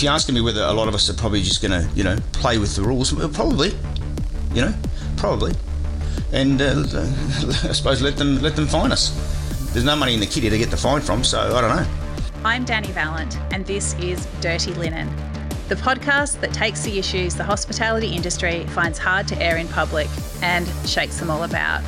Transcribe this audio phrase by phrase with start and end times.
[0.00, 2.02] if you're asking me whether a lot of us are probably just going to, you
[2.02, 3.76] know, play with the rules, well, probably,
[4.54, 4.74] you know,
[5.18, 5.52] probably,
[6.32, 6.70] and uh,
[7.68, 9.10] I suppose let them let them fine us.
[9.74, 11.86] There's no money in the kitty to get the fine from, so I don't know.
[12.46, 15.14] I'm Dani Valent, and this is Dirty Linen,
[15.68, 20.08] the podcast that takes the issues the hospitality industry finds hard to air in public
[20.40, 21.84] and shakes them all about.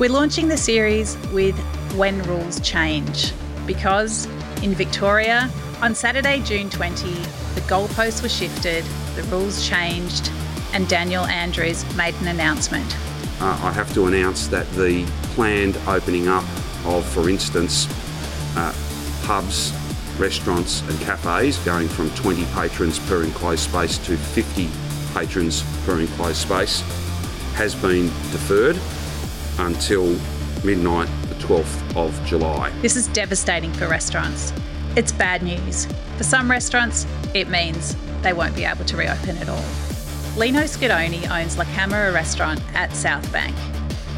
[0.00, 1.56] We're launching the series with
[1.94, 3.32] When Rules Change
[3.64, 4.26] because
[4.64, 5.48] in Victoria,
[5.82, 8.84] on Saturday, June 20, the goalposts were shifted,
[9.14, 10.30] the rules changed,
[10.72, 12.96] and Daniel Andrews made an announcement.
[13.40, 16.44] Uh, I have to announce that the planned opening up
[16.84, 17.86] of, for instance,
[18.56, 18.74] uh,
[19.24, 19.72] pubs,
[20.18, 24.68] restaurants, and cafes going from 20 patrons per enclosed space to 50
[25.12, 26.80] patrons per enclosed space
[27.54, 28.78] has been deferred
[29.58, 30.06] until
[30.64, 32.70] midnight, the 12th of July.
[32.80, 34.52] This is devastating for restaurants.
[34.96, 35.86] It's bad news.
[36.16, 39.62] For some restaurants, it means they won't be able to reopen at all.
[40.38, 43.54] Lino Scudoni owns La Camera restaurant at South Bank.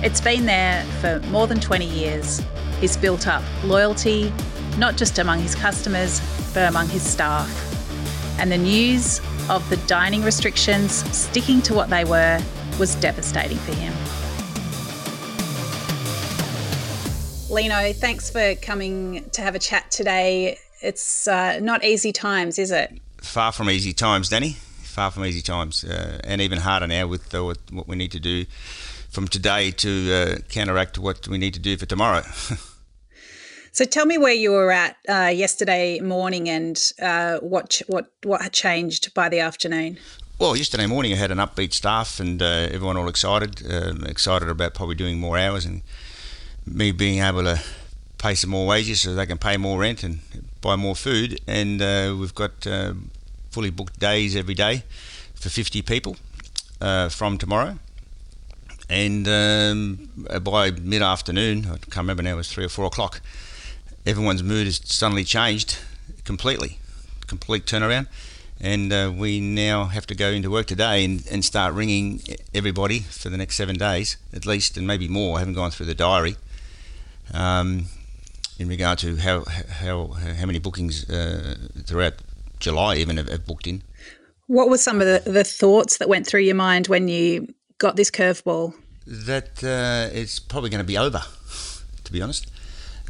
[0.05, 2.41] It's been there for more than 20 years.
[2.78, 4.33] He's built up loyalty,
[4.77, 6.20] not just among his customers,
[6.55, 7.50] but among his staff.
[8.39, 12.41] And the news of the dining restrictions sticking to what they were
[12.78, 13.92] was devastating for him.
[17.50, 20.56] Lino, thanks for coming to have a chat today.
[20.80, 23.00] It's uh, not easy times, is it?
[23.18, 24.54] Far from easy times, Dani.
[24.54, 28.12] Far from easy times, uh, and even harder now with uh, what, what, we need
[28.12, 28.46] to do
[29.10, 32.22] from today to uh, counteract what we need to do for tomorrow.
[33.72, 38.42] so tell me where you were at uh, yesterday morning and uh, what what what
[38.42, 39.98] had changed by the afternoon.
[40.38, 44.74] Well, yesterday morning I had an upbeat staff and everyone all excited, um, excited about
[44.74, 45.82] probably doing more hours and
[46.64, 47.60] me being able to
[48.18, 50.20] pay some more wages so they can pay more rent and
[50.61, 51.41] buy more food.
[51.47, 52.95] And uh, we've got uh,
[53.51, 54.84] fully booked days every day
[55.34, 56.17] for 50 people
[56.81, 57.78] uh, from tomorrow.
[58.91, 60.08] And um,
[60.42, 63.20] by mid afternoon, I can't remember now, it was three or four o'clock,
[64.07, 65.79] everyone's mood has suddenly changed
[66.24, 66.79] completely,
[67.27, 68.07] complete turnaround.
[68.61, 72.23] And uh, we now have to go into work today and, and start ringing
[72.55, 75.36] everybody for the next seven days at least, and maybe more.
[75.36, 76.36] I haven't gone through the diary
[77.33, 77.86] um,
[78.58, 82.14] in regard to how how how many bookings uh, throughout
[82.58, 83.83] July even have, have, booked in.
[84.46, 87.97] What were some of the, the thoughts that went through your mind when you got
[87.97, 88.74] this curveball?
[89.07, 91.23] That uh, it's probably going to be over.
[92.05, 92.51] To be honest,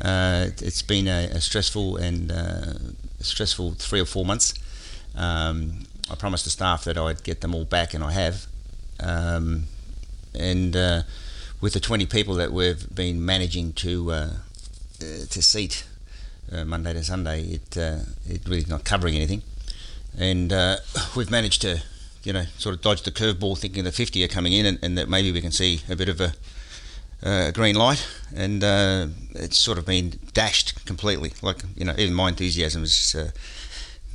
[0.02, 2.74] uh, it's been a, a stressful and uh,
[3.20, 4.54] stressful three or four months.
[5.14, 8.46] Um, I promised the staff that I'd get them all back, and I have.
[9.00, 9.64] Um,
[10.34, 11.02] and uh,
[11.60, 14.30] with the 20 people that we've been managing to uh, uh,
[14.98, 15.84] to seat
[16.52, 19.42] uh, Monday to Sunday, it uh, it really not covering anything,
[20.18, 20.76] and uh,
[21.16, 21.82] we've managed to
[22.24, 24.98] you know sort of dodge the curveball, thinking the 50 are coming in, and, and
[24.98, 26.32] that maybe we can see a bit of a
[27.22, 28.62] uh, green light, and
[29.34, 31.32] it's sort of been dashed completely.
[31.42, 33.16] Like you know, even my enthusiasm is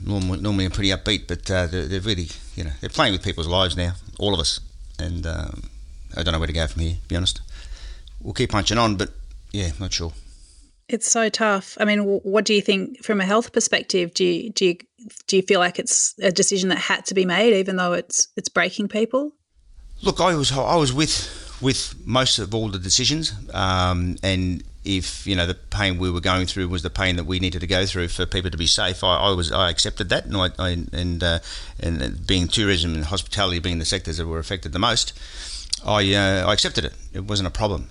[0.05, 3.77] normally, normally pretty upbeat, but they're, they're, really you know they're playing with people's lives
[3.77, 4.59] now, all of us,
[4.99, 5.69] and um,
[6.15, 6.95] I don't know where to go from here.
[7.01, 7.41] To be honest,
[8.21, 9.11] we'll keep punching on, but
[9.51, 10.13] yeah, not sure.
[10.89, 11.77] It's so tough.
[11.79, 14.13] I mean, what do you think from a health perspective?
[14.13, 14.77] Do you do you
[15.27, 18.27] do you feel like it's a decision that had to be made, even though it's
[18.35, 19.31] it's breaking people?
[20.01, 25.25] Look, I was I was with with most of all the decisions, um, and if
[25.25, 27.67] you know the pain we were going through was the pain that we needed to
[27.67, 30.49] go through for people to be safe, I, I was I accepted that, and I,
[30.59, 31.39] I and uh,
[31.79, 35.13] and being tourism and hospitality being the sectors that were affected the most,
[35.85, 36.93] I uh, I accepted it.
[37.13, 37.89] It wasn't a problem.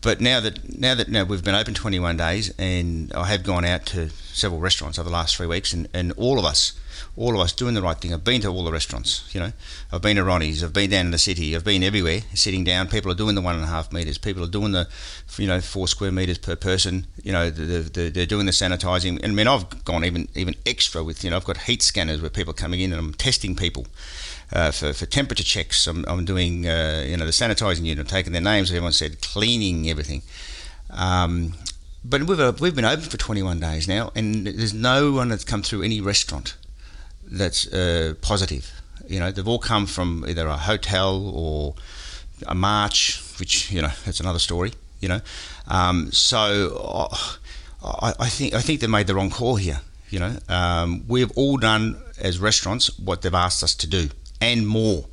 [0.00, 3.64] But now that now that now we've been open 21 days, and I have gone
[3.64, 6.78] out to several restaurants over the last three weeks, and, and all of us,
[7.16, 8.14] all of us doing the right thing.
[8.14, 9.52] I've been to all the restaurants, you know.
[9.90, 12.86] I've been to Ronnie's, I've been down in the city, I've been everywhere, sitting down.
[12.86, 14.18] People are doing the one and a half meters.
[14.18, 14.88] People are doing the,
[15.36, 17.06] you know, four square meters per person.
[17.22, 19.20] You know, they're, they're doing the sanitizing.
[19.22, 22.20] And I mean, I've gone even even extra with, you know, I've got heat scanners
[22.20, 23.86] where people are coming in and I'm testing people
[24.52, 25.86] uh, for, for temperature checks.
[25.86, 29.20] I'm, I'm doing, uh, you know, the sanitising unit, I'm taking their names, everyone said
[29.20, 30.22] cleaning everything.
[30.90, 31.54] Um,
[32.04, 35.44] but we've, uh, we've been open for 21 days now, and there's no one that's
[35.44, 36.56] come through any restaurant
[37.30, 38.72] that's uh, positive.
[39.06, 41.74] You know, they've all come from either a hotel or
[42.46, 44.72] a march, which you know that's another story.
[45.00, 45.20] You know,
[45.66, 47.08] um, so
[47.82, 49.80] I, I, think I think they made the wrong call here.
[50.10, 54.08] You know, um, we've all done as restaurants what they've asked us to do
[54.40, 55.06] and more,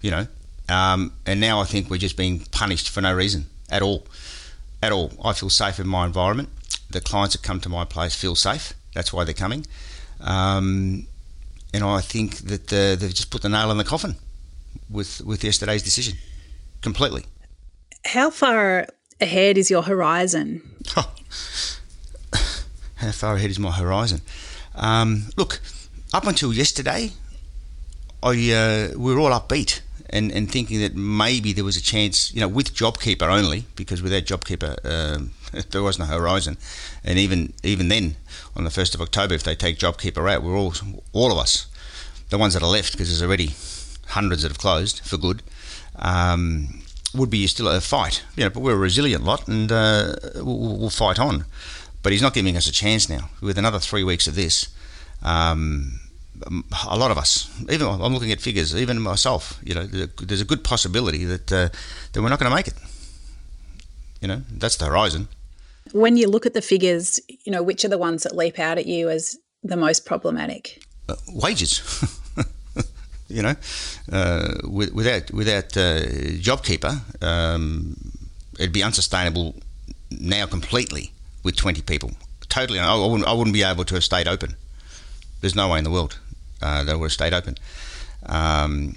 [0.00, 0.26] you know.
[0.68, 4.06] Um, and now I think we're just being punished for no reason at all.
[4.82, 5.12] At all.
[5.24, 6.50] I feel safe in my environment.
[6.90, 8.74] The clients that come to my place feel safe.
[8.94, 9.66] That's why they're coming.
[10.20, 11.06] Um,
[11.72, 14.16] and I think that uh, they've just put the nail in the coffin
[14.90, 16.16] with with yesterday's decision
[16.80, 17.24] completely.
[18.04, 18.86] How far
[19.20, 20.62] ahead is your horizon?
[20.96, 21.12] Oh.
[22.96, 24.22] How far ahead is my horizon?
[24.74, 25.60] Um, look,
[26.12, 27.12] up until yesterday,
[28.22, 29.80] I uh, we were all upbeat
[30.10, 34.02] and, and thinking that maybe there was a chance, you know, with JobKeeper only, because
[34.02, 35.32] without JobKeeper um,
[35.70, 36.56] there was no horizon,
[37.04, 38.16] and even even then,
[38.56, 40.74] on the first of October, if they take JobKeeper out, we're all
[41.12, 41.66] all of us,
[42.30, 43.54] the ones that are left, because there's already
[44.08, 45.42] hundreds that have closed for good.
[45.96, 46.82] Um,
[47.14, 50.76] would be still a fight, you know, but we're a resilient lot and uh, we'll,
[50.76, 51.46] we'll, fight on.
[52.02, 53.30] But he's not giving us a chance now.
[53.40, 54.68] With another three weeks of this,
[55.22, 56.00] um,
[56.88, 60.44] a lot of us, even I'm looking at figures, even myself, you know, there's a
[60.44, 61.68] good possibility that uh,
[62.12, 62.74] that we're not going to make it.
[64.20, 65.28] You know, that's the horizon.
[65.92, 68.78] When you look at the figures, you know, which are the ones that leap out
[68.78, 70.82] at you as the most problematic?
[71.08, 71.82] Uh, wages.
[73.28, 73.54] you know,
[74.12, 76.02] uh, without without uh,
[76.40, 77.96] JobKeeper, um,
[78.58, 79.54] it'd be unsustainable
[80.10, 81.12] now completely
[81.42, 82.12] with 20 people.
[82.48, 84.56] Totally, I wouldn't, I wouldn't be able to have stayed open.
[85.40, 86.18] There's no way in the world
[86.62, 87.56] uh, that would have stayed open.
[88.26, 88.96] Um,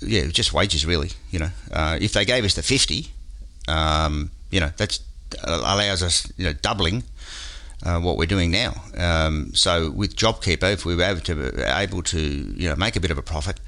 [0.00, 1.10] yeah, just wages really.
[1.30, 3.08] You know, uh, if they gave us the 50,
[3.68, 4.98] um, you know, that
[5.44, 7.04] allows us, you know, doubling
[7.84, 8.74] uh, what we're doing now.
[8.96, 13.00] Um, so with JobKeeper, if we were able to able to you know make a
[13.00, 13.60] bit of a profit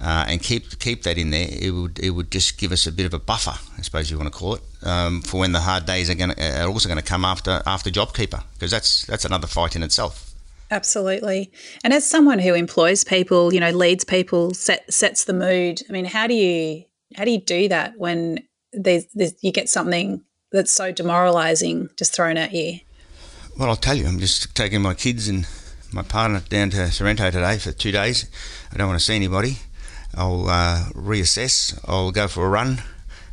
[0.00, 2.92] uh, and keep keep that in there, it would it would just give us a
[2.92, 5.60] bit of a buffer, I suppose you want to call it, um, for when the
[5.60, 9.24] hard days are going are also going to come after after JobKeeper because that's that's
[9.24, 10.31] another fight in itself.
[10.72, 11.52] Absolutely.
[11.84, 15.82] And as someone who employs people, you know, leads people, set, sets the mood.
[15.86, 16.84] I mean, how do you
[17.14, 18.38] how do you do that when
[18.72, 22.80] there's, there's, you get something that's so demoralizing just thrown at you?
[23.58, 25.46] Well, I'll tell you, I'm just taking my kids and
[25.92, 28.30] my partner down to Sorrento today for two days.
[28.72, 29.58] I don't want to see anybody.
[30.14, 31.78] I'll uh, reassess.
[31.86, 32.68] I'll go for a run,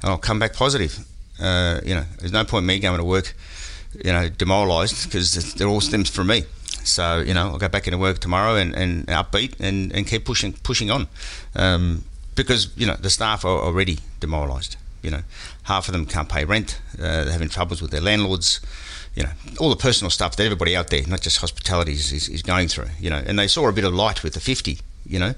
[0.02, 1.06] and I'll come back positive.
[1.40, 3.34] Uh, you know, there's no point in me going to work,
[4.04, 6.44] you know, demoralised because they're all stems from me.
[6.92, 10.26] So you know, I'll go back into work tomorrow and, and upbeat and, and keep
[10.26, 11.08] pushing pushing on,
[11.56, 12.04] um,
[12.36, 14.78] because you know the staff are already demoralised.
[15.02, 15.22] You know,
[15.64, 16.82] half of them can't pay rent.
[16.96, 18.60] Uh, they're having troubles with their landlords
[19.16, 22.42] you know, all the personal stuff that everybody out there, not just hospitality, is, is,
[22.42, 25.20] going through, you know, and they saw a bit of light with the 50, you
[25.20, 25.34] know,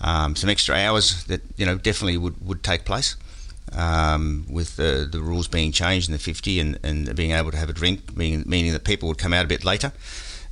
[0.00, 3.16] um, some extra hours that, you know, definitely would, would take place
[3.72, 7.56] um, with the, the rules being changed in the 50 and, and being able to
[7.56, 9.92] have a drink, meaning, meaning that people would come out a bit later.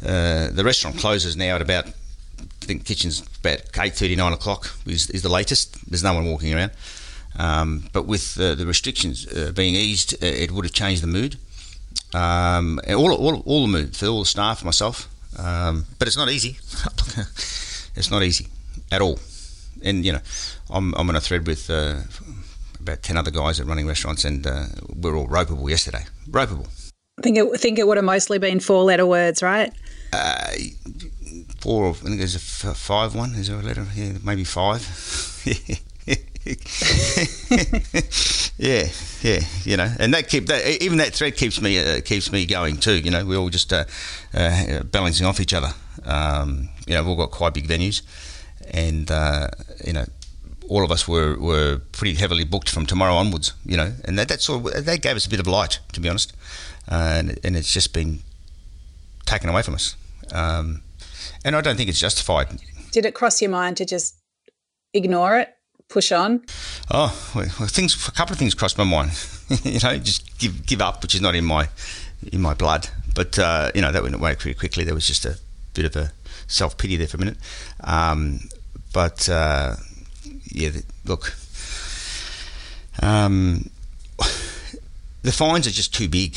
[0.04, 4.70] Uh, the restaurant closes now at about, I think kitchen's about eight thirty nine o'clock
[4.86, 5.90] is, is the latest.
[5.90, 6.72] There's no one walking around.
[7.36, 11.08] Um, but with uh, the restrictions uh, being eased, uh, it would have changed the
[11.08, 11.36] mood
[12.14, 15.08] um, all, all, all the mood for all the staff, myself.
[15.38, 16.50] Um, but it's not easy.
[17.96, 18.46] it's not easy
[18.92, 19.18] at all.
[19.82, 20.20] And you know,
[20.70, 21.96] I'm, I'm on a thread with uh,
[22.80, 24.44] about ten other guys are running restaurants, and
[24.94, 26.04] we're all ropeable yesterday.
[26.30, 26.68] Ropeable.
[27.18, 29.72] I think it think it would have mostly been four letter words, right?
[30.14, 30.54] Uh,
[31.58, 31.90] four.
[31.90, 33.34] I think there's a five one.
[33.34, 33.86] Is there a letter?
[33.94, 34.82] Yeah, maybe five.
[38.58, 38.88] yeah,
[39.22, 42.46] yeah, you know, and that keep that even that thread keeps me uh, keeps me
[42.46, 42.98] going too.
[42.98, 43.84] You know, we're all just uh,
[44.34, 45.70] uh, balancing off each other.
[46.04, 48.02] Um, you know, we've all got quite big venues,
[48.70, 49.48] and uh,
[49.84, 50.04] you know,
[50.68, 53.52] all of us were, were pretty heavily booked from tomorrow onwards.
[53.64, 56.00] You know, and that that sort of, that gave us a bit of light, to
[56.00, 56.34] be honest,
[56.86, 58.20] and, and it's just been
[59.26, 59.96] taken away from us.
[60.32, 60.82] Um,
[61.44, 62.48] and I don't think it's justified.
[62.92, 64.16] Did it cross your mind to just
[64.92, 65.54] ignore it
[65.88, 66.44] push on?
[66.90, 68.08] Oh, well, things.
[68.08, 69.10] A couple of things crossed my mind.
[69.64, 71.68] you know, just give give up, which is not in my
[72.32, 72.88] in my blood.
[73.14, 74.84] But uh, you know, that went away pretty quickly.
[74.84, 75.38] There was just a
[75.74, 76.12] bit of a
[76.46, 77.38] self pity there for a minute.
[77.82, 78.40] Um,
[78.92, 79.76] but uh,
[80.46, 80.70] yeah,
[81.04, 81.34] look,
[83.02, 83.70] um,
[85.22, 86.36] the fines are just too big.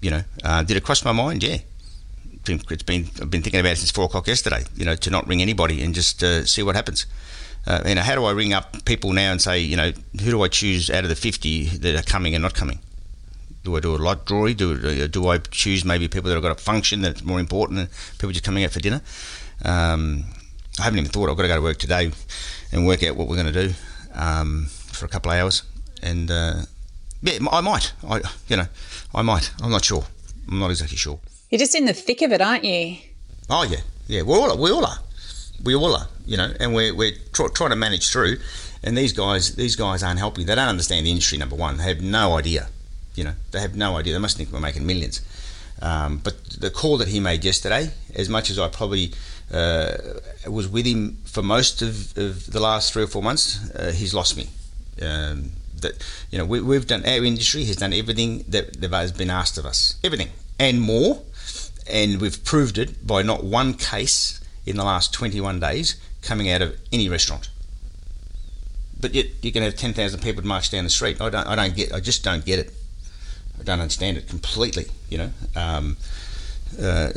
[0.00, 1.42] You know, uh, did it cross my mind?
[1.42, 1.58] Yeah.
[2.48, 4.64] It's been I've been thinking about it since four o'clock yesterday.
[4.74, 7.06] You know, to not ring anybody and just uh, see what happens
[7.66, 10.30] uh, you know, how do I ring up people now and say, you know, who
[10.30, 12.78] do I choose out of the 50 that are coming and not coming?
[13.62, 14.52] Do I do a lot draw?
[14.52, 17.88] Do, do I choose maybe people that have got a function that's more important than
[18.18, 19.00] people just coming out for dinner?
[19.64, 20.24] Um,
[20.78, 21.30] I haven't even thought.
[21.30, 22.10] I've got to go to work today
[22.70, 23.74] and work out what we're going to do
[24.14, 25.62] um, for a couple of hours.
[26.02, 26.62] And uh,
[27.22, 27.94] yeah, I might.
[28.06, 28.66] I, you know,
[29.14, 29.50] I might.
[29.62, 30.04] I'm not sure.
[30.50, 31.18] I'm not exactly sure.
[31.50, 32.96] You're just in the thick of it, aren't you?
[33.48, 34.22] Oh yeah, yeah.
[34.22, 34.98] We all we all are
[35.64, 38.38] we all are, you know, and we're, we're tr- trying to manage through.
[38.82, 40.46] And these guys, these guys aren't helping.
[40.46, 41.38] They don't understand the industry.
[41.38, 42.68] Number one, they have no idea.
[43.14, 44.12] You know, they have no idea.
[44.12, 45.22] They must think we're making millions.
[45.80, 49.12] Um, but the call that he made yesterday, as much as I probably
[49.52, 49.92] uh,
[50.46, 54.12] was with him for most of, of, the last three or four months, uh, he's
[54.12, 54.48] lost me.
[55.00, 59.12] Um, that you know, we, have done our industry has done everything that, that has
[59.12, 61.22] been asked of us, everything and more,
[61.90, 66.62] and we've proved it by not one case in the last 21 days coming out
[66.62, 67.50] of any restaurant.
[69.00, 71.20] But yet you can have 10,000 people march down the street.
[71.20, 72.72] I don't, I don't get, I just don't get it.
[73.60, 74.86] I don't understand it completely.
[75.10, 75.96] You know, um,
[76.80, 77.10] uh,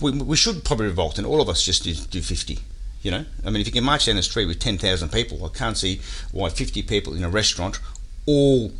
[0.00, 2.58] we, we should probably revolt, and all of us just do, do 50.
[3.02, 5.48] You know, I mean, if you can march down the street with 10,000 people, I
[5.48, 6.00] can't see
[6.32, 7.78] why 50 people in a restaurant
[8.26, 8.72] all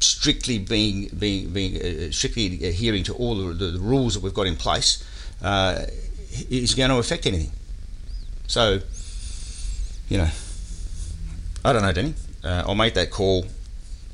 [0.00, 4.46] strictly being being being uh, strictly adhering to all the, the, rules that we've got
[4.46, 5.04] in place
[5.42, 5.84] uh,
[6.48, 7.52] is going to affect anything.
[8.46, 8.80] So,
[10.08, 10.28] you know,
[11.64, 12.14] I don't know, Denny.
[12.42, 13.46] Uh, I'll make that call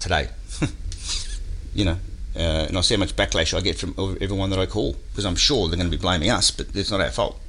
[0.01, 0.29] today.
[1.75, 1.99] you know,
[2.35, 5.25] uh, and I'll see how much backlash I get from everyone that I call because
[5.25, 7.41] I'm sure they're going to be blaming us, but it's not our fault.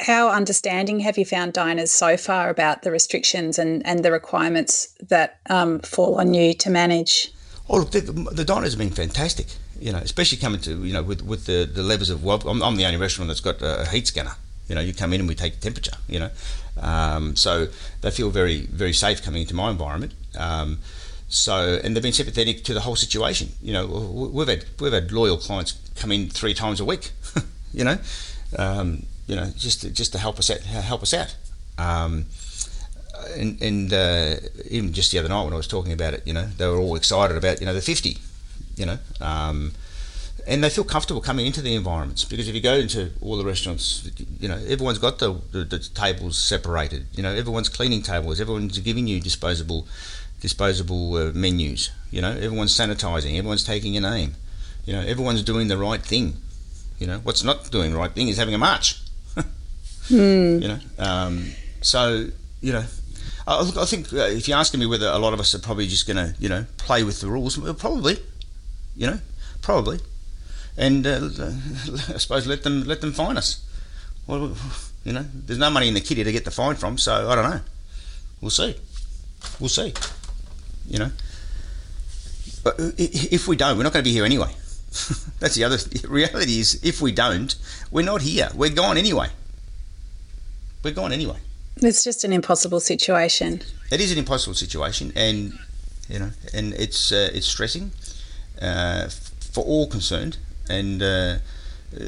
[0.00, 4.94] How understanding have you found diners so far about the restrictions and, and the requirements
[5.08, 7.32] that um, fall on you to manage?
[7.70, 9.46] Oh, look, the, the diners have been fantastic.
[9.78, 12.62] You know, especially coming to you know with with the, the levels of well, I'm,
[12.62, 14.32] I'm the only restaurant that's got a heat scanner.
[14.68, 15.96] You know, you come in and we take the temperature.
[16.08, 16.30] You know,
[16.80, 17.68] um, so
[18.00, 20.14] they feel very very safe coming into my environment.
[20.36, 20.78] Um,
[21.28, 23.50] so and they've been sympathetic to the whole situation.
[23.62, 27.10] You know, we've had we've had loyal clients come in three times a week.
[27.72, 27.98] you know,
[28.58, 31.36] um, you know, just to, just to help us out, help us out.
[33.36, 34.36] And, and uh,
[34.70, 36.78] even just the other night when I was talking about it, you know, they were
[36.78, 38.16] all excited about you know the 50,
[38.76, 39.72] you know, um,
[40.46, 43.44] and they feel comfortable coming into the environments because if you go into all the
[43.44, 47.06] restaurants, you know, everyone's got the, the, the tables separated.
[47.12, 49.86] You know, everyone's cleaning tables, everyone's giving you disposable
[50.40, 51.90] disposable uh, menus.
[52.10, 54.34] You know, everyone's sanitizing, everyone's taking your name.
[54.86, 56.36] You know, everyone's doing the right thing.
[56.98, 59.00] You know, what's not doing the right thing is having a march.
[60.08, 60.62] mm.
[60.62, 61.44] You know, um,
[61.82, 62.26] so
[62.60, 62.84] you know,
[63.48, 65.86] I, I think uh, if you're asking me whether a lot of us are probably
[65.86, 68.18] just going to, you know, play with the rules, well, probably,
[68.94, 69.20] you know,
[69.62, 70.00] probably,
[70.76, 71.16] and uh,
[72.14, 73.64] I suppose let them let them fine us.
[74.26, 74.54] Well,
[75.02, 77.34] you know, there's no money in the kitty to get the fine from, so I
[77.34, 77.60] don't know.
[78.42, 78.76] We'll see.
[79.58, 79.94] We'll see.
[80.86, 81.10] You know,
[82.62, 84.48] but if we don't, we're not going to be here anyway.
[85.38, 85.78] That's the other
[86.08, 87.54] reality is if we don't,
[87.90, 88.50] we're not here.
[88.54, 89.28] We're gone anyway.
[90.82, 91.38] We're gone anyway.
[91.80, 93.62] It's just an impossible situation.
[93.90, 95.52] It is an impossible situation, and
[96.08, 97.92] you know, and it's uh, it's stressing
[98.60, 99.08] uh,
[99.52, 100.38] for all concerned.
[100.68, 101.38] And uh,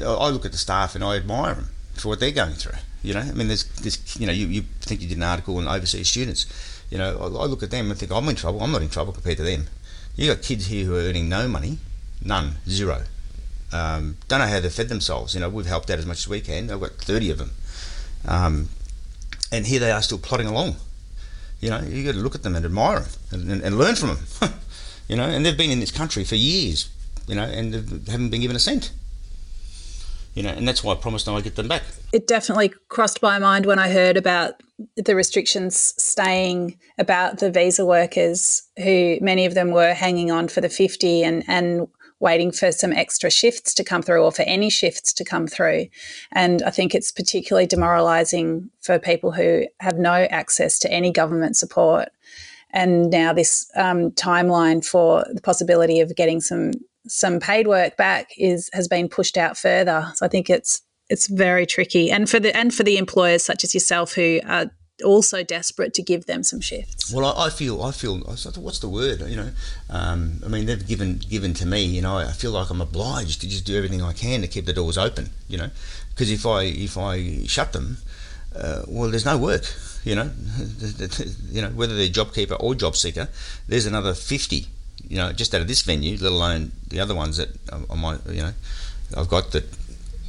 [0.05, 2.77] I look at the staff and I admire them for what they're going through.
[3.03, 5.57] You know, I mean, there's, there's you know, you, you think you did an article
[5.57, 6.45] on overseas students.
[6.91, 8.61] You know, I, I look at them and think I'm in trouble.
[8.61, 9.67] I'm not in trouble compared to them.
[10.15, 11.79] You got kids here who are earning no money,
[12.23, 13.03] none, zero.
[13.71, 15.33] Um, don't know how they fed themselves.
[15.33, 16.69] You know, we've helped out as much as we can.
[16.69, 17.51] I've got 30 of them.
[18.27, 18.69] Um,
[19.51, 20.75] and here they are still plodding along.
[21.59, 23.95] You know, you got to look at them and admire them and, and, and learn
[23.95, 24.53] from them.
[25.07, 26.89] you know, and they've been in this country for years.
[27.27, 28.91] You know, and they haven't been given a cent.
[30.33, 31.83] You know, and that's why I promised them I'd get them back.
[32.13, 34.63] It definitely crossed my mind when I heard about
[34.95, 40.61] the restrictions staying about the visa workers who many of them were hanging on for
[40.61, 41.87] the 50 and, and
[42.21, 45.87] waiting for some extra shifts to come through or for any shifts to come through.
[46.31, 51.57] And I think it's particularly demoralising for people who have no access to any government
[51.57, 52.09] support.
[52.69, 56.71] And now this um, timeline for the possibility of getting some
[57.07, 60.11] some paid work back is has been pushed out further.
[60.15, 63.63] So I think it's it's very tricky, and for the and for the employers such
[63.63, 64.71] as yourself who are
[65.03, 67.13] also desperate to give them some shifts.
[67.13, 69.21] Well, I, I feel, I feel, what's the word?
[69.21, 69.49] You know,
[69.89, 71.83] um, I mean, they've given given to me.
[71.83, 74.65] You know, I feel like I'm obliged to just do everything I can to keep
[74.65, 75.29] the doors open.
[75.47, 75.69] You know,
[76.09, 77.97] because if I if I shut them,
[78.55, 79.65] uh, well, there's no work.
[80.03, 80.31] You know,
[81.51, 83.29] you know whether they're JobKeeper or job seeker,
[83.67, 84.67] there's another fifty.
[85.07, 88.19] You know, just out of this venue, let alone the other ones that I might,
[88.27, 88.53] you know,
[89.17, 89.65] I've got that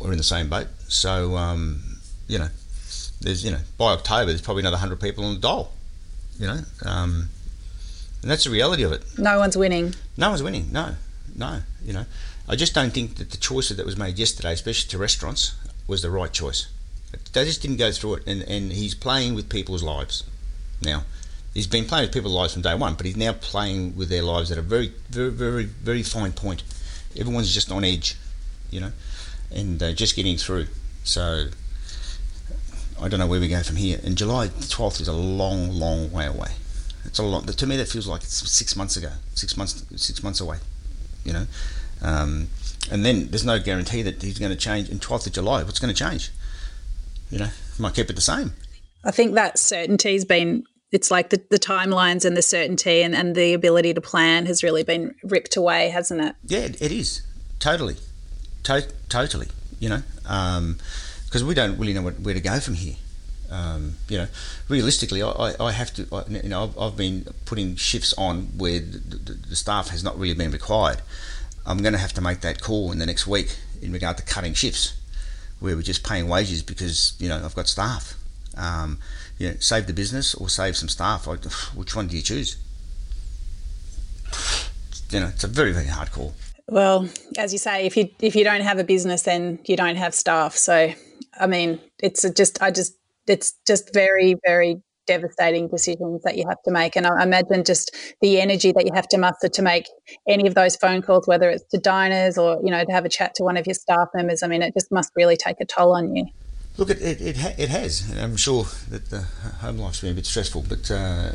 [0.05, 0.67] are in the same boat.
[0.88, 1.83] So, um,
[2.26, 2.49] you know,
[3.23, 5.73] there's you know by October there's probably another hundred people on the dole.
[6.38, 7.29] You know, um,
[8.23, 9.02] and that's the reality of it.
[9.19, 9.95] No one's winning.
[10.17, 10.73] No one's winning.
[10.73, 10.95] No,
[11.35, 11.61] no.
[11.85, 12.05] You know,
[12.49, 15.55] I just don't think that the choice that was made yesterday, especially to restaurants,
[15.87, 16.69] was the right choice.
[17.33, 20.25] They just didn't go through it, and, and he's playing with people's lives
[20.83, 21.05] now.
[21.52, 24.23] He's been playing with people's lives from day one, but he's now playing with their
[24.23, 26.62] lives at a very, very, very, very fine point.
[27.19, 28.17] Everyone's just on edge,
[28.71, 28.93] you know,
[29.55, 30.69] and uh, just getting through.
[31.05, 31.49] So
[33.03, 33.99] I don't know where we go from here.
[34.05, 36.53] And July 12th is a long, long way away.
[37.05, 37.47] It's a lot.
[37.49, 40.59] To me, that feels like it's six months ago, six months, six months away.
[41.25, 41.47] You know,
[42.01, 42.49] um,
[42.91, 45.63] and then there's no guarantee that he's going to change in 12th of July.
[45.63, 46.31] What's going to change?
[47.31, 48.53] You know, might keep it the same.
[49.05, 53.35] I think that certainty's been it's like the, the timelines and the certainty and, and
[53.35, 56.37] the ability to plan has really been ripped away, hasn't it?
[56.47, 57.23] Yeah, it, is.
[57.59, 57.97] Totally.
[58.65, 59.49] To- totally.
[59.81, 60.03] You know,
[61.33, 62.97] because we don't really know what, where to go from here.
[63.51, 64.27] Um, you know,
[64.69, 68.79] realistically, I, I have to, I, you know, I've, I've, been putting shifts on where
[68.81, 71.01] the, the, the, staff has not really been required.
[71.65, 74.23] I'm going to have to make that call in the next week in regard to
[74.23, 74.95] cutting shifts,
[75.59, 78.15] where we're just paying wages because, you know, I've got staff.
[78.55, 78.99] Um,
[79.39, 81.27] you know, save the business or save some staff.
[81.75, 82.59] Which one do you choose?
[85.09, 86.35] You know, it's a very, very hard call.
[86.69, 87.09] Well,
[87.39, 90.15] as you say, if you if you don't have a business, then you don't have
[90.15, 90.57] staff.
[90.57, 90.93] So,
[91.39, 92.95] I mean, it's just I just
[93.27, 96.97] it's just very, very devastating decisions that you have to make.
[96.97, 99.87] And I imagine just the energy that you have to muster to make
[100.29, 103.09] any of those phone calls, whether it's to diners or, you know, to have a
[103.09, 104.43] chat to one of your staff members.
[104.43, 106.27] I mean, it just must really take a toll on you.
[106.79, 108.17] Look, it it, it, it has.
[108.19, 109.23] I'm sure that the
[109.61, 111.33] home life's been a bit stressful, but uh,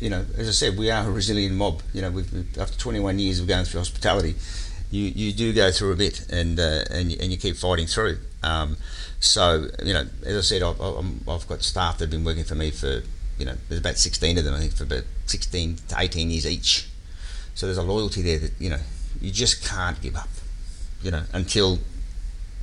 [0.00, 1.82] you know, as I said, we are a resilient mob.
[1.92, 2.24] You know,
[2.58, 4.36] after 21 years of going through hospitality,
[4.90, 8.18] you, you do go through a bit, and uh, and and you keep fighting through.
[8.42, 8.76] Um,
[9.20, 10.80] so you know, as I said, I've,
[11.28, 13.02] I've got staff that have been working for me for
[13.38, 16.46] you know, there's about 16 of them, I think, for about 16 to 18 years
[16.46, 16.88] each.
[17.54, 18.80] So there's a loyalty there that you know
[19.20, 20.28] you just can't give up.
[21.02, 21.78] You know, until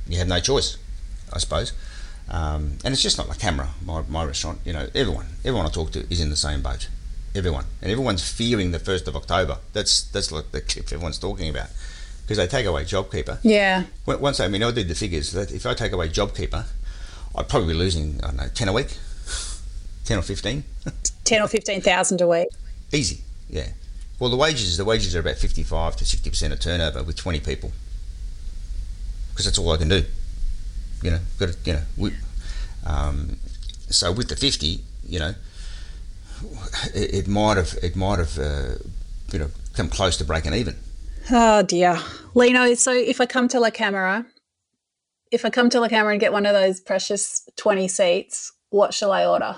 [0.06, 0.76] you have no choice,
[1.32, 1.72] I suppose.
[2.28, 4.60] Um, and it's just not La Camera, my, my restaurant.
[4.64, 6.88] You know, everyone, everyone I talk to is in the same boat.
[7.34, 9.58] Everyone, and everyone's fearing the first of October.
[9.72, 11.68] That's that's like the clip everyone's talking about
[12.26, 13.38] because they take away JobKeeper.
[13.42, 13.84] Yeah.
[14.06, 16.64] Once I mean, I did the figures that if I take away JobKeeper,
[17.36, 18.96] I'd probably be losing I don't know ten a week,
[20.04, 20.64] ten or fifteen.
[21.24, 22.48] ten or fifteen thousand a week.
[22.92, 23.68] Easy, yeah.
[24.18, 27.40] Well, the wages the wages are about fifty-five to sixty percent of turnover with twenty
[27.40, 27.72] people,
[29.30, 30.04] because that's all I can do
[31.02, 32.12] you know, got to, you know, we,
[32.84, 33.36] um,
[33.88, 35.34] so with the 50, you know,
[36.94, 38.74] it, it might have, it might have, uh,
[39.32, 40.76] you know, come close to breaking even.
[41.30, 42.00] Oh dear.
[42.36, 44.26] Lino, so if I come to La Camera,
[45.32, 48.92] if I come to La Camera and get one of those precious 20 seats, what
[48.92, 49.56] shall I order?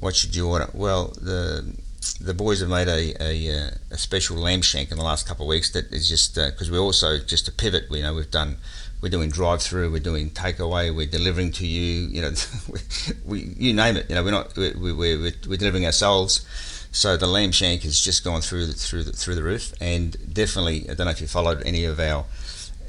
[0.00, 0.68] What should you order?
[0.74, 1.76] Well, the
[2.20, 5.44] the boys have made a, a, uh, a special lamb shank in the last couple
[5.44, 7.84] of weeks that is just because uh, we're also just a pivot.
[7.90, 8.56] You know, we've done
[9.00, 12.08] we're doing drive through, we're doing takeaway, we're delivering to you.
[12.08, 12.32] You know,
[12.68, 12.80] we,
[13.24, 14.08] we, you name it.
[14.08, 16.44] You know, we're not we, we, we're, we're delivering ourselves.
[16.92, 20.16] So the lamb shank has just gone through the, through the, through the roof, and
[20.32, 22.24] definitely I don't know if you followed any of our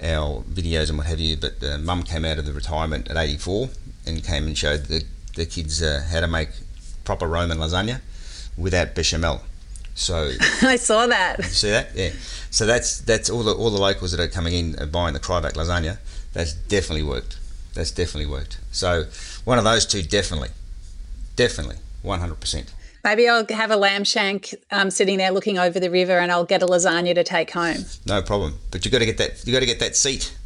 [0.02, 3.18] our videos and what have you, but uh, Mum came out of the retirement at
[3.18, 3.70] 84
[4.06, 5.04] and came and showed the
[5.36, 6.50] the kids uh, how to make
[7.04, 8.02] proper Roman lasagna
[8.58, 9.42] without bechamel.
[9.96, 10.32] So
[10.62, 11.44] I saw that.
[11.46, 11.96] see that?
[11.96, 12.12] Yeah.
[12.52, 15.20] So that's that's all the all the locals that are coming in and buying the
[15.20, 15.98] Cryovac lasagna.
[16.34, 17.40] That's definitely worked.
[17.74, 18.60] That's definitely worked.
[18.72, 19.06] So
[19.44, 20.50] one of those two definitely,
[21.36, 22.74] definitely, one hundred percent.
[23.08, 26.44] Maybe I'll have a lamb shank um, sitting there looking over the river, and I'll
[26.44, 27.86] get a lasagna to take home.
[28.06, 28.56] No problem.
[28.70, 29.48] But you got to get that.
[29.48, 30.38] You got to get that seat.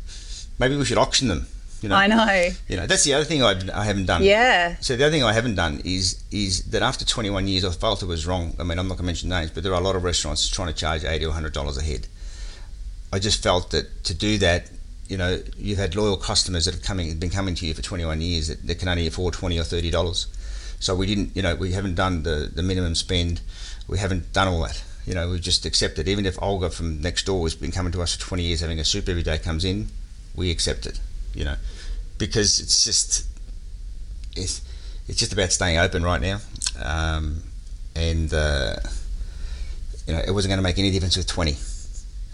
[0.60, 1.48] Maybe we should auction them.
[1.82, 2.50] You know, I know.
[2.68, 4.22] You know, that's the other thing I, I haven't done.
[4.24, 4.76] Yeah.
[4.80, 8.04] So the other thing I haven't done is is that after 21 years, I felt
[8.04, 8.56] it was wrong.
[8.60, 10.48] I mean, I'm not going to mention names, but there are a lot of restaurants
[10.48, 12.08] trying to charge 80 or 100 dollars a head.
[13.12, 14.70] I just felt that to do that,
[15.08, 18.22] you know, you've had loyal customers that have coming been coming to you for 21
[18.22, 20.28] years that, that can only afford 20 or 30 dollars.
[20.82, 23.40] So we didn't, you know, we haven't done the, the minimum spend.
[23.88, 24.84] We haven't done all that.
[25.06, 26.10] You know, we've just accepted.
[26.10, 28.80] Even if Olga from next door has been coming to us for 20 years, having
[28.80, 29.88] a soup every day comes in,
[30.36, 31.00] we accept it.
[31.34, 31.56] You know
[32.22, 33.28] because it's just
[34.38, 34.62] it's
[35.08, 36.40] it's just about staying open right now,
[36.82, 37.42] um,
[37.96, 38.76] and uh,
[40.08, 41.58] you know it wasn't going to make any difference with twenty.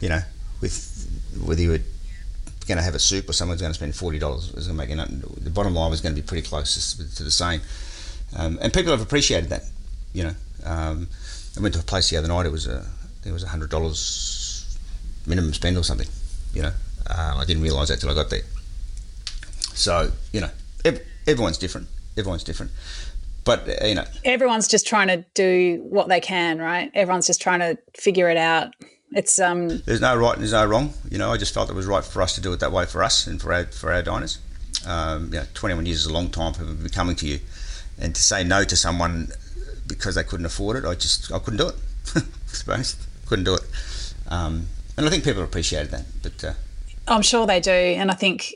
[0.01, 0.19] You know,
[0.61, 0.75] with
[1.43, 1.79] whether you were
[2.67, 4.77] going to have a soup or someone's going to spend forty dollars, it was going
[4.77, 7.61] to make the bottom line was going to be pretty close to the same,
[8.35, 9.63] um, and people have appreciated that.
[10.13, 10.35] You know,
[10.65, 11.07] um,
[11.57, 12.45] I went to a place the other night.
[12.45, 12.85] It was a
[13.25, 14.77] it was a hundred dollars
[15.25, 16.07] minimum spend or something.
[16.53, 16.71] You know,
[17.09, 18.41] uh, I didn't realise that till I got there.
[19.73, 20.49] So you know,
[21.25, 21.87] everyone's different.
[22.17, 22.71] Everyone's different.
[23.43, 26.91] But uh, you know, everyone's just trying to do what they can, right?
[26.93, 28.73] Everyone's just trying to figure it out.
[29.13, 29.69] It's um.
[29.85, 30.93] There's no right and there's no wrong.
[31.09, 32.85] You know, I just felt it was right for us to do it that way
[32.85, 34.39] for us and for our for our diners.
[34.85, 37.27] Um, you know, 21 years is a long time for them to be coming to
[37.27, 37.39] you,
[37.99, 39.29] and to say no to someone
[39.87, 41.75] because they couldn't afford it, I just I couldn't do it.
[42.15, 43.63] I suppose couldn't do it.
[44.27, 46.05] Um, and I think people appreciated that.
[46.23, 46.53] But uh,
[47.07, 48.55] I'm sure they do, and I think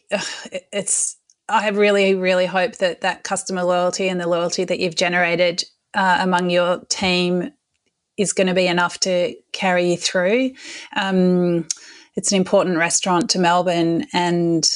[0.72, 1.18] it's.
[1.50, 6.20] I really, really hope that that customer loyalty and the loyalty that you've generated uh,
[6.22, 7.52] among your team
[8.18, 10.52] is going to be enough to carry you through.
[10.96, 11.68] Um,
[12.16, 14.70] it's an important restaurant to Melbourne, and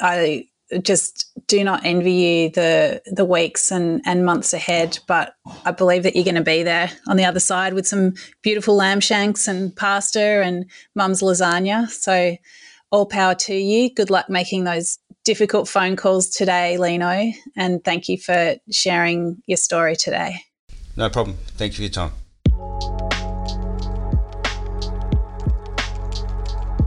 [0.00, 0.46] I
[0.82, 4.98] just do not envy you the the weeks and, and months ahead.
[5.06, 8.14] But I believe that you're going to be there on the other side with some
[8.42, 11.88] beautiful lamb shanks and pasta and mum's lasagna.
[11.88, 12.36] So
[12.90, 13.92] all power to you.
[13.94, 19.56] Good luck making those difficult phone calls today, Lino, and thank you for sharing your
[19.56, 20.40] story today.
[20.96, 21.36] No problem.
[21.56, 22.12] Thank you for your time.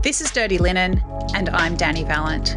[0.02, 1.02] This is Dirty Linen,
[1.34, 2.56] and I'm Dani Valent.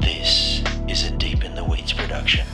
[0.00, 2.46] This is a Deep in the Weeds production.